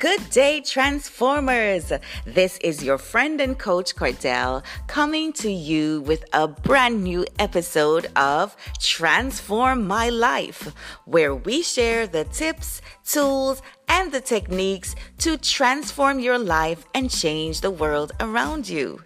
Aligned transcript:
Good 0.00 0.30
day, 0.30 0.62
Transformers. 0.62 1.92
This 2.24 2.56
is 2.62 2.82
your 2.82 2.96
friend 2.96 3.38
and 3.38 3.58
coach 3.58 3.94
Cordell 3.94 4.64
coming 4.86 5.30
to 5.34 5.52
you 5.52 6.00
with 6.00 6.24
a 6.32 6.48
brand 6.48 7.04
new 7.04 7.26
episode 7.38 8.08
of 8.16 8.56
Transform 8.80 9.86
My 9.86 10.08
Life, 10.08 10.72
where 11.04 11.34
we 11.34 11.62
share 11.62 12.06
the 12.06 12.24
tips, 12.24 12.80
tools, 13.04 13.60
and 13.88 14.10
the 14.10 14.22
techniques 14.22 14.96
to 15.18 15.36
transform 15.36 16.18
your 16.18 16.38
life 16.38 16.86
and 16.94 17.10
change 17.10 17.60
the 17.60 17.70
world 17.70 18.12
around 18.20 18.70
you. 18.70 19.02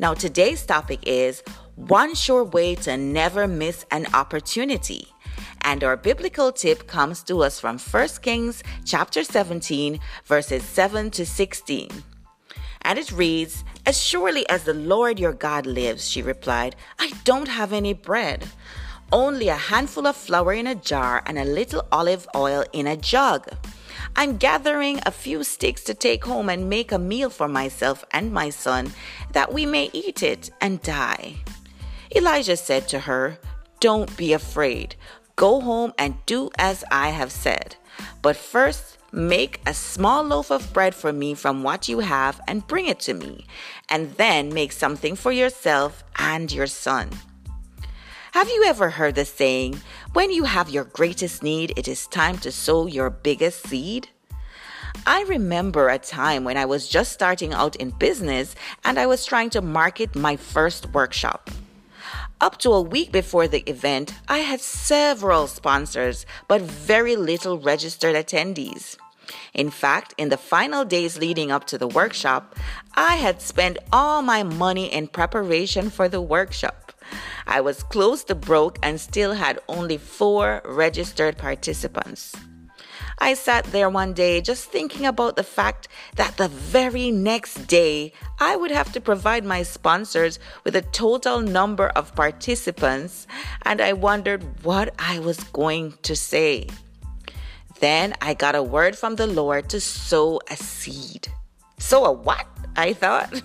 Now, 0.00 0.12
today's 0.12 0.66
topic 0.66 0.98
is 1.06 1.44
one 1.76 2.16
sure 2.16 2.42
way 2.42 2.74
to 2.82 2.96
never 2.96 3.46
miss 3.46 3.86
an 3.92 4.08
opportunity. 4.12 5.11
And 5.62 5.82
our 5.84 5.96
biblical 5.96 6.52
tip 6.52 6.86
comes 6.86 7.22
to 7.24 7.42
us 7.42 7.58
from 7.58 7.78
1 7.78 8.08
Kings 8.20 8.62
chapter 8.84 9.24
17, 9.24 9.98
verses 10.24 10.62
7 10.64 11.10
to 11.12 11.24
16. 11.24 11.88
And 12.82 12.98
it 12.98 13.12
reads, 13.12 13.64
As 13.86 14.02
surely 14.02 14.48
as 14.48 14.64
the 14.64 14.74
Lord 14.74 15.18
your 15.18 15.32
God 15.32 15.66
lives, 15.66 16.08
she 16.08 16.20
replied, 16.20 16.76
I 16.98 17.12
don't 17.24 17.48
have 17.48 17.72
any 17.72 17.92
bread, 17.94 18.44
only 19.12 19.48
a 19.48 19.56
handful 19.56 20.06
of 20.06 20.16
flour 20.16 20.52
in 20.52 20.66
a 20.66 20.74
jar 20.74 21.22
and 21.26 21.38
a 21.38 21.44
little 21.44 21.86
olive 21.92 22.26
oil 22.34 22.64
in 22.72 22.86
a 22.86 22.96
jug. 22.96 23.48
I'm 24.16 24.36
gathering 24.36 25.00
a 25.06 25.10
few 25.10 25.44
sticks 25.44 25.84
to 25.84 25.94
take 25.94 26.24
home 26.24 26.48
and 26.48 26.68
make 26.68 26.92
a 26.92 26.98
meal 26.98 27.30
for 27.30 27.48
myself 27.48 28.04
and 28.10 28.32
my 28.32 28.50
son, 28.50 28.92
that 29.32 29.52
we 29.52 29.64
may 29.64 29.90
eat 29.92 30.22
it 30.22 30.50
and 30.60 30.82
die. 30.82 31.36
Elijah 32.14 32.56
said 32.56 32.88
to 32.88 33.00
her, 33.00 33.38
Don't 33.80 34.14
be 34.16 34.32
afraid. 34.32 34.96
Go 35.42 35.60
home 35.60 35.92
and 35.98 36.24
do 36.24 36.50
as 36.56 36.84
I 36.92 37.08
have 37.08 37.32
said. 37.32 37.74
But 38.22 38.36
first, 38.36 38.98
make 39.10 39.60
a 39.66 39.74
small 39.74 40.22
loaf 40.22 40.52
of 40.52 40.72
bread 40.72 40.94
for 40.94 41.12
me 41.12 41.34
from 41.34 41.64
what 41.64 41.88
you 41.88 41.98
have 41.98 42.40
and 42.46 42.64
bring 42.68 42.86
it 42.86 43.00
to 43.00 43.12
me, 43.12 43.48
and 43.88 44.12
then 44.12 44.54
make 44.54 44.70
something 44.70 45.16
for 45.16 45.32
yourself 45.32 46.04
and 46.14 46.52
your 46.52 46.68
son. 46.68 47.10
Have 48.34 48.50
you 48.50 48.62
ever 48.66 48.90
heard 48.90 49.16
the 49.16 49.24
saying, 49.24 49.80
when 50.12 50.30
you 50.30 50.44
have 50.44 50.70
your 50.70 50.84
greatest 50.84 51.42
need, 51.42 51.72
it 51.76 51.88
is 51.88 52.06
time 52.06 52.38
to 52.38 52.52
sow 52.52 52.86
your 52.86 53.10
biggest 53.10 53.66
seed? 53.66 54.10
I 55.08 55.24
remember 55.24 55.88
a 55.88 55.98
time 55.98 56.44
when 56.44 56.56
I 56.56 56.66
was 56.66 56.88
just 56.88 57.10
starting 57.10 57.52
out 57.52 57.74
in 57.74 57.90
business 57.90 58.54
and 58.84 58.96
I 58.96 59.06
was 59.06 59.26
trying 59.26 59.50
to 59.50 59.60
market 59.60 60.14
my 60.14 60.36
first 60.36 60.86
workshop. 60.94 61.50
Up 62.42 62.58
to 62.58 62.72
a 62.72 62.82
week 62.82 63.12
before 63.12 63.46
the 63.46 63.62
event, 63.70 64.14
I 64.26 64.38
had 64.38 64.60
several 64.60 65.46
sponsors, 65.46 66.26
but 66.48 66.60
very 66.60 67.14
little 67.14 67.56
registered 67.56 68.16
attendees. 68.16 68.96
In 69.54 69.70
fact, 69.70 70.12
in 70.18 70.28
the 70.28 70.36
final 70.36 70.84
days 70.84 71.16
leading 71.16 71.52
up 71.52 71.68
to 71.68 71.78
the 71.78 71.86
workshop, 71.86 72.56
I 72.94 73.14
had 73.14 73.40
spent 73.40 73.78
all 73.92 74.22
my 74.22 74.42
money 74.42 74.92
in 74.92 75.06
preparation 75.06 75.88
for 75.88 76.08
the 76.08 76.20
workshop. 76.20 76.92
I 77.46 77.60
was 77.60 77.84
close 77.84 78.24
to 78.24 78.34
broke 78.34 78.76
and 78.82 79.00
still 79.00 79.34
had 79.34 79.60
only 79.68 79.96
four 79.96 80.62
registered 80.64 81.38
participants. 81.38 82.34
I 83.22 83.34
sat 83.34 83.66
there 83.66 83.88
one 83.88 84.14
day 84.14 84.40
just 84.40 84.72
thinking 84.72 85.06
about 85.06 85.36
the 85.36 85.44
fact 85.44 85.86
that 86.16 86.38
the 86.38 86.48
very 86.48 87.12
next 87.12 87.68
day 87.68 88.12
I 88.40 88.56
would 88.56 88.72
have 88.72 88.92
to 88.94 89.00
provide 89.00 89.44
my 89.44 89.62
sponsors 89.62 90.40
with 90.64 90.74
a 90.74 90.82
total 90.82 91.40
number 91.40 91.90
of 91.90 92.16
participants, 92.16 93.28
and 93.62 93.80
I 93.80 93.92
wondered 93.92 94.64
what 94.64 94.92
I 94.98 95.20
was 95.20 95.38
going 95.54 95.94
to 96.02 96.16
say. 96.16 96.66
Then 97.78 98.14
I 98.20 98.34
got 98.34 98.56
a 98.56 98.62
word 98.62 98.98
from 98.98 99.14
the 99.14 99.28
Lord 99.28 99.70
to 99.70 99.80
sow 99.80 100.40
a 100.50 100.56
seed. 100.56 101.28
Sow 101.78 102.04
a 102.06 102.10
what? 102.10 102.48
I 102.74 102.92
thought. 102.92 103.40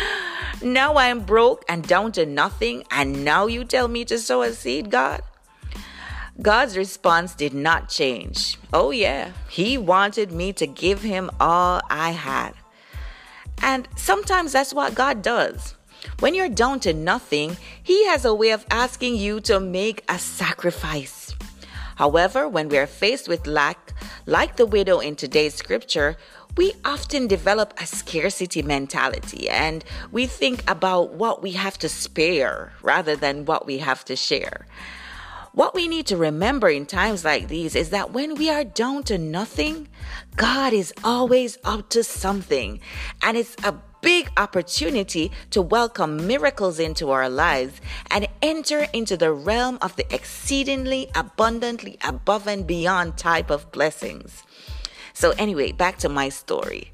now 0.62 0.98
I'm 0.98 1.20
broke 1.20 1.64
and 1.66 1.82
down 1.88 2.12
to 2.12 2.26
nothing, 2.26 2.84
and 2.90 3.24
now 3.24 3.46
you 3.46 3.64
tell 3.64 3.88
me 3.88 4.04
to 4.04 4.18
sow 4.18 4.42
a 4.42 4.52
seed, 4.52 4.90
God? 4.90 5.22
God's 6.42 6.76
response 6.76 7.34
did 7.34 7.54
not 7.54 7.88
change. 7.88 8.58
Oh, 8.72 8.90
yeah, 8.90 9.32
He 9.48 9.78
wanted 9.78 10.32
me 10.32 10.52
to 10.54 10.66
give 10.66 11.02
Him 11.02 11.30
all 11.38 11.80
I 11.88 12.10
had. 12.10 12.54
And 13.62 13.88
sometimes 13.96 14.52
that's 14.52 14.74
what 14.74 14.94
God 14.94 15.22
does. 15.22 15.74
When 16.18 16.34
you're 16.34 16.48
down 16.48 16.80
to 16.80 16.92
nothing, 16.92 17.56
He 17.82 18.06
has 18.06 18.24
a 18.24 18.34
way 18.34 18.50
of 18.50 18.66
asking 18.70 19.16
you 19.16 19.40
to 19.42 19.60
make 19.60 20.04
a 20.08 20.18
sacrifice. 20.18 21.34
However, 21.96 22.48
when 22.48 22.68
we 22.68 22.78
are 22.78 22.88
faced 22.88 23.28
with 23.28 23.46
lack, 23.46 23.92
like 24.26 24.56
the 24.56 24.66
widow 24.66 24.98
in 24.98 25.14
today's 25.14 25.54
scripture, 25.54 26.16
we 26.56 26.72
often 26.84 27.26
develop 27.26 27.74
a 27.80 27.86
scarcity 27.86 28.62
mentality 28.62 29.48
and 29.48 29.84
we 30.12 30.26
think 30.26 30.68
about 30.68 31.14
what 31.14 31.42
we 31.42 31.52
have 31.52 31.78
to 31.78 31.88
spare 31.88 32.72
rather 32.82 33.16
than 33.16 33.44
what 33.44 33.66
we 33.66 33.78
have 33.78 34.04
to 34.06 34.16
share. 34.16 34.66
What 35.54 35.72
we 35.72 35.86
need 35.86 36.08
to 36.08 36.16
remember 36.16 36.68
in 36.68 36.84
times 36.84 37.24
like 37.24 37.46
these 37.46 37.76
is 37.76 37.90
that 37.90 38.12
when 38.12 38.34
we 38.34 38.50
are 38.50 38.64
down 38.64 39.04
to 39.04 39.16
nothing, 39.18 39.86
God 40.34 40.72
is 40.72 40.92
always 41.04 41.58
up 41.62 41.90
to 41.90 42.02
something. 42.02 42.80
And 43.22 43.36
it's 43.36 43.54
a 43.62 43.76
big 44.00 44.32
opportunity 44.36 45.30
to 45.50 45.62
welcome 45.62 46.26
miracles 46.26 46.80
into 46.80 47.12
our 47.12 47.28
lives 47.28 47.80
and 48.10 48.26
enter 48.42 48.88
into 48.92 49.16
the 49.16 49.32
realm 49.32 49.78
of 49.80 49.94
the 49.94 50.12
exceedingly 50.12 51.08
abundantly 51.14 51.98
above 52.02 52.48
and 52.48 52.66
beyond 52.66 53.16
type 53.16 53.48
of 53.48 53.70
blessings. 53.70 54.42
So, 55.12 55.34
anyway, 55.38 55.70
back 55.70 55.98
to 55.98 56.08
my 56.08 56.30
story. 56.30 56.90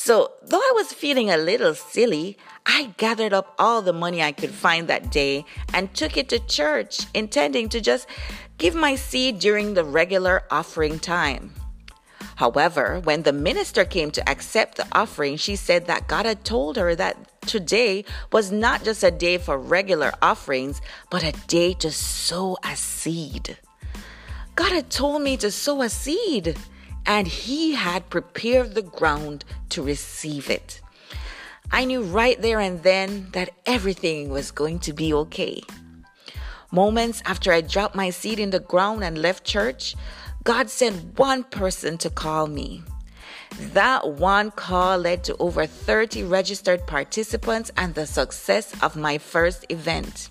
So, 0.00 0.30
though 0.42 0.60
I 0.60 0.72
was 0.76 0.92
feeling 0.92 1.28
a 1.28 1.36
little 1.36 1.74
silly, 1.74 2.38
I 2.64 2.94
gathered 2.98 3.32
up 3.32 3.56
all 3.58 3.82
the 3.82 3.92
money 3.92 4.22
I 4.22 4.30
could 4.30 4.52
find 4.52 4.86
that 4.86 5.10
day 5.10 5.44
and 5.74 5.92
took 5.92 6.16
it 6.16 6.28
to 6.28 6.38
church, 6.38 7.00
intending 7.14 7.68
to 7.70 7.80
just 7.80 8.06
give 8.58 8.76
my 8.76 8.94
seed 8.94 9.40
during 9.40 9.74
the 9.74 9.82
regular 9.82 10.44
offering 10.52 11.00
time. 11.00 11.52
However, 12.36 13.00
when 13.02 13.24
the 13.24 13.32
minister 13.32 13.84
came 13.84 14.12
to 14.12 14.26
accept 14.30 14.76
the 14.76 14.86
offering, 14.92 15.36
she 15.36 15.56
said 15.56 15.86
that 15.86 16.06
God 16.06 16.26
had 16.26 16.44
told 16.44 16.76
her 16.76 16.94
that 16.94 17.40
today 17.40 18.04
was 18.30 18.52
not 18.52 18.84
just 18.84 19.02
a 19.02 19.10
day 19.10 19.36
for 19.36 19.58
regular 19.58 20.12
offerings, 20.22 20.80
but 21.10 21.24
a 21.24 21.32
day 21.48 21.74
to 21.74 21.90
sow 21.90 22.56
a 22.62 22.76
seed. 22.76 23.58
God 24.54 24.70
had 24.70 24.90
told 24.90 25.22
me 25.22 25.36
to 25.38 25.50
sow 25.50 25.82
a 25.82 25.88
seed 25.88 26.56
and 27.08 27.26
he 27.26 27.72
had 27.72 28.10
prepared 28.10 28.74
the 28.74 28.82
ground 28.82 29.44
to 29.70 29.82
receive 29.82 30.50
it. 30.50 30.82
I 31.72 31.86
knew 31.86 32.02
right 32.02 32.40
there 32.40 32.60
and 32.60 32.82
then 32.82 33.30
that 33.32 33.50
everything 33.64 34.28
was 34.28 34.50
going 34.50 34.78
to 34.80 34.92
be 34.92 35.12
okay. 35.14 35.62
Moments 36.70 37.22
after 37.24 37.50
I 37.50 37.62
dropped 37.62 37.94
my 37.94 38.10
seed 38.10 38.38
in 38.38 38.50
the 38.50 38.60
ground 38.60 39.02
and 39.02 39.16
left 39.16 39.42
church, 39.42 39.96
God 40.44 40.68
sent 40.68 41.18
one 41.18 41.44
person 41.44 41.96
to 41.98 42.10
call 42.10 42.46
me. 42.46 42.82
That 43.72 44.06
one 44.12 44.50
call 44.50 44.98
led 44.98 45.24
to 45.24 45.36
over 45.38 45.64
30 45.64 46.24
registered 46.24 46.86
participants 46.86 47.70
and 47.78 47.94
the 47.94 48.06
success 48.06 48.74
of 48.82 48.96
my 48.96 49.16
first 49.16 49.64
event. 49.70 50.28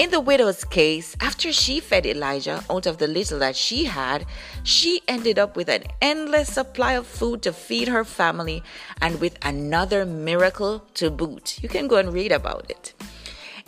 In 0.00 0.10
the 0.10 0.18
widow's 0.18 0.64
case, 0.64 1.14
after 1.20 1.52
she 1.52 1.78
fed 1.78 2.06
Elijah 2.06 2.64
out 2.70 2.86
of 2.86 2.96
the 2.96 3.06
little 3.06 3.38
that 3.40 3.54
she 3.54 3.84
had, 3.84 4.24
she 4.62 5.02
ended 5.06 5.38
up 5.38 5.56
with 5.56 5.68
an 5.68 5.82
endless 6.00 6.50
supply 6.50 6.94
of 6.94 7.06
food 7.06 7.42
to 7.42 7.52
feed 7.52 7.86
her 7.86 8.02
family 8.02 8.62
and 9.02 9.20
with 9.20 9.36
another 9.42 10.06
miracle 10.06 10.86
to 10.94 11.10
boot. 11.10 11.62
You 11.62 11.68
can 11.68 11.86
go 11.86 11.96
and 11.96 12.14
read 12.14 12.32
about 12.32 12.70
it. 12.70 12.94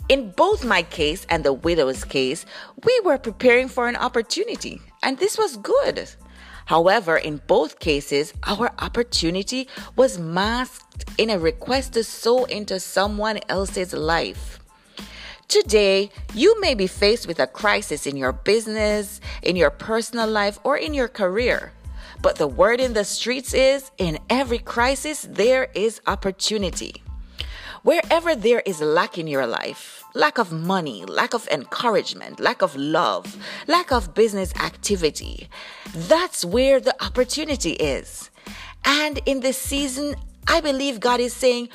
In 0.09 0.31
both 0.31 0.65
my 0.65 0.81
case 0.81 1.23
and 1.29 1.43
the 1.43 1.53
widow's 1.53 2.03
case, 2.03 2.47
we 2.83 2.99
were 3.01 3.19
preparing 3.19 3.67
for 3.67 3.87
an 3.87 3.95
opportunity, 3.95 4.81
and 5.03 5.19
this 5.19 5.37
was 5.37 5.57
good. 5.57 6.09
However, 6.65 7.15
in 7.15 7.41
both 7.45 7.77
cases, 7.77 8.33
our 8.41 8.71
opportunity 8.79 9.67
was 9.95 10.17
masked 10.17 11.05
in 11.19 11.29
a 11.29 11.37
request 11.37 11.93
to 11.93 12.03
sow 12.03 12.45
into 12.45 12.79
someone 12.79 13.39
else's 13.49 13.93
life. 13.93 14.62
Today, 15.47 16.09
you 16.33 16.59
may 16.61 16.73
be 16.73 16.87
faced 16.87 17.27
with 17.27 17.39
a 17.39 17.47
crisis 17.47 18.07
in 18.07 18.17
your 18.17 18.31
business, 18.31 19.21
in 19.41 19.55
your 19.55 19.69
personal 19.69 20.27
life, 20.27 20.57
or 20.63 20.77
in 20.77 20.93
your 20.93 21.07
career. 21.07 21.73
But 22.21 22.37
the 22.37 22.47
word 22.47 22.79
in 22.79 22.93
the 22.93 23.03
streets 23.03 23.53
is 23.53 23.91
in 23.97 24.17
every 24.29 24.59
crisis, 24.59 25.27
there 25.29 25.69
is 25.75 26.01
opportunity. 26.07 27.03
Wherever 27.83 28.33
there 28.33 28.61
is 28.65 28.81
lack 28.81 29.17
in 29.17 29.27
your 29.27 29.45
life, 29.45 30.03
lack 30.13 30.37
of 30.37 30.53
money, 30.53 31.03
lack 31.03 31.33
of 31.33 31.47
encouragement, 31.49 32.39
lack 32.39 32.61
of 32.61 32.75
love, 32.77 33.35
lack 33.67 33.91
of 33.91 34.13
business 34.13 34.55
activity, 34.55 35.49
that's 35.93 36.45
where 36.45 36.79
the 36.79 36.95
opportunity 37.03 37.71
is. 37.71 38.29
And 38.85 39.19
in 39.25 39.41
this 39.41 39.57
season, 39.57 40.15
I 40.47 40.61
believe 40.61 40.99
God 40.99 41.19
is 41.19 41.33
saying, 41.33 41.69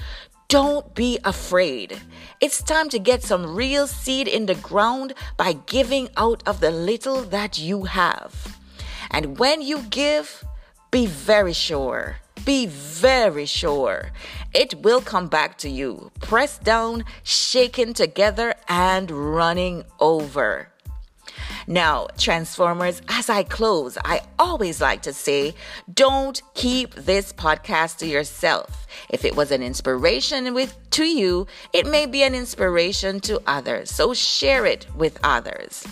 don't 0.49 0.95
be 0.95 1.19
afraid. 1.25 2.01
It's 2.41 2.63
time 2.63 2.89
to 2.91 2.99
get 2.99 3.23
some 3.23 3.55
real 3.55 3.87
seed 3.87 4.27
in 4.27 4.47
the 4.47 4.55
ground 4.55 5.13
by 5.37 5.53
giving 5.53 6.09
out 6.17 6.43
of 6.47 6.61
the 6.61 6.71
little 6.71 7.23
that 7.23 7.59
you 7.59 7.85
have. 7.85 8.59
And 9.11 9.39
when 9.39 9.61
you 9.61 9.83
give, 9.83 10.45
be 10.91 11.07
very 11.07 11.53
sure. 11.53 12.17
Be 12.47 12.65
very 12.67 13.45
sure 13.45 14.13
it 14.55 14.75
will 14.83 15.01
come 15.01 15.29
back 15.29 15.59
to 15.59 15.69
you, 15.69 16.11
pressed 16.21 16.65
down, 16.65 17.05
shaken 17.23 17.93
together, 17.93 18.55
and 18.69 19.11
running 19.11 19.85
over. 20.01 20.73
Now, 21.67 22.09
Transformers, 22.17 23.03
as 23.09 23.29
I 23.29 23.43
close, 23.43 23.99
I 24.05 24.23
always 24.39 24.81
like 24.81 25.03
to 25.03 25.13
say 25.13 25.55
don't 25.93 26.41
keep 26.55 26.95
this 26.95 27.33
podcast 27.33 27.99
to 27.99 28.07
yourself. 28.07 28.87
If 29.09 29.25
it 29.25 29.37
was 29.37 29.51
an 29.51 29.63
inspiration 29.63 30.55
with 30.55 30.79
to 30.91 31.05
you, 31.05 31.47
it 31.73 31.87
may 31.87 32.07
be 32.07 32.23
an 32.23 32.35
inspiration 32.35 33.21
to 33.21 33.41
others. 33.47 33.91
So 33.91 34.15
share 34.15 34.67
it 34.67 34.87
with 34.95 35.19
others. 35.23 35.87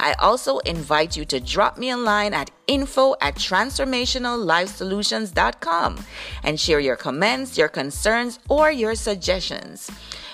I 0.00 0.12
also 0.14 0.58
invite 0.58 1.16
you 1.16 1.24
to 1.24 1.40
drop 1.40 1.76
me 1.76 1.90
a 1.90 1.96
line 1.96 2.32
at 2.32 2.52
info 2.68 3.16
at 3.20 3.34
transformationallifesolutions.com 3.34 6.04
and 6.44 6.60
share 6.60 6.80
your 6.80 6.96
comments, 6.96 7.58
your 7.58 7.68
concerns, 7.68 8.38
or 8.48 8.70
your 8.70 8.94
suggestions. 8.94 9.90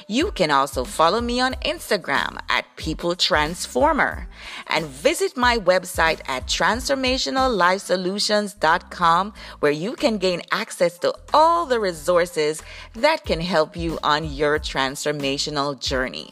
You 0.07 0.33
can 0.33 0.51
also 0.51 0.85
follow 0.85 1.23
me 1.23 1.41
on 1.41 1.55
Instagram 1.65 2.39
at 2.49 2.67
People 2.77 3.15
Transformer 3.15 4.27
and 4.67 4.85
visit 4.87 5.37
my 5.37 5.57
website 5.57 6.21
at 6.29 6.47
transformationallifesolutions.com 6.47 9.33
where 9.61 9.73
you 9.73 9.95
can 9.95 10.19
gain 10.19 10.43
access 10.53 10.99
to 10.99 11.15
all 11.33 11.65
the 11.65 11.81
resources 11.81 12.63
that 12.95 13.25
can 13.25 13.41
help 13.41 13.75
you 13.77 13.99
on 14.03 14.31
your 14.31 14.59
transformational 14.59 15.81
journey. 15.81 16.29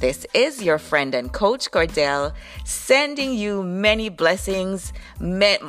This 0.00 0.26
is 0.34 0.60
your 0.60 0.78
friend 0.78 1.14
and 1.14 1.32
coach 1.32 1.70
Cordell 1.70 2.32
sending 2.64 3.34
you 3.34 3.62
many 3.62 4.08
blessings, 4.08 4.92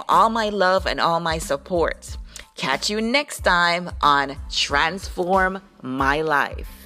all 0.10 0.32
my 0.32 0.50
love, 0.50 0.88
and 0.88 1.00
all 1.00 1.20
my 1.20 1.38
support. 1.38 2.18
Catch 2.56 2.90
you 2.90 3.00
next 3.00 3.42
time 3.42 3.92
on 4.02 4.36
Transform 4.50 5.62
My 5.84 6.24
Life. 6.24 6.83